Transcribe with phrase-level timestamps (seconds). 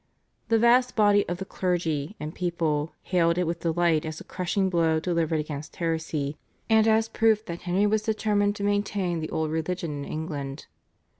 [0.47, 4.67] The vast body of the clergy and people hailed it with delight as a crushing
[4.67, 6.39] blow delivered against heresy,
[6.71, 10.65] and as proof that Henry was determined to maintain the old religion in England.